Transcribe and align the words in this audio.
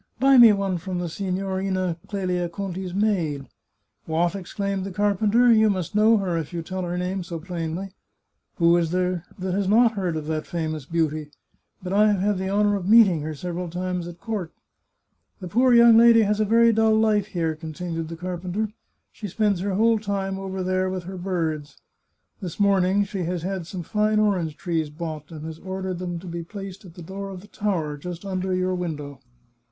Buy 0.19 0.39
me 0.39 0.51
one 0.51 0.79
from 0.79 0.97
the 0.97 1.07
Signorina 1.07 1.95
Clelia 2.07 2.49
Conti's 2.49 2.91
maid."" 2.91 3.45
What!" 4.07 4.33
exclaimed 4.35 4.83
the 4.83 4.89
carpenter;" 4.89 5.53
you 5.53 5.69
must 5.69 5.93
know 5.93 6.17
her, 6.17 6.39
if 6.39 6.51
you 6.53 6.63
tell 6.63 6.81
her 6.81 6.97
name 6.97 7.21
so 7.21 7.37
plainly." 7.37 7.93
331 8.57 8.81
The 8.81 8.87
Chartreuse 8.87 8.87
of 8.87 8.95
Parma" 8.97 9.23
Who 9.35 9.37
is 9.37 9.37
there 9.37 9.37
that 9.37 9.53
has 9.55 9.67
not 9.67 9.91
heard 9.91 10.17
of 10.17 10.25
that 10.25 10.47
famous 10.47 10.85
beauty? 10.85 11.29
But 11.83 11.93
I 11.93 12.11
have 12.13 12.19
had 12.21 12.37
the 12.39 12.49
honour 12.49 12.75
of 12.77 12.89
meeting 12.89 13.21
her 13.21 13.35
several 13.35 13.69
times 13.69 14.07
at 14.07 14.19
court."" 14.19 14.51
The 15.39 15.47
poor 15.47 15.71
young 15.71 15.97
lady 15.97 16.23
has 16.23 16.39
a 16.39 16.45
very 16.45 16.73
dull 16.73 16.95
life 16.95 17.27
here," 17.27 17.55
con 17.55 17.71
tinued 17.71 18.07
the 18.07 18.17
carpenter." 18.17 18.73
She 19.11 19.27
spends 19.27 19.59
her 19.61 19.75
whole 19.75 19.99
time 19.99 20.39
over 20.39 20.63
there 20.63 20.89
with 20.89 21.03
her 21.03 21.15
birds. 21.17 21.77
This 22.41 22.59
morning 22.59 23.03
she 23.05 23.25
has 23.25 23.43
had 23.43 23.67
some 23.67 23.83
fine 23.83 24.17
orange 24.17 24.57
trees 24.57 24.89
bought, 24.89 25.29
and 25.29 25.45
has 25.45 25.59
ordered 25.59 25.99
them 25.99 26.17
to 26.21 26.25
be 26.27 26.41
placed 26.43 26.85
at 26.85 26.95
the 26.95 27.03
door 27.03 27.29
of 27.29 27.41
the 27.41 27.47
tower, 27.47 27.97
just 27.97 28.25
under 28.25 28.51
your 28.51 28.73
window. 28.73 29.19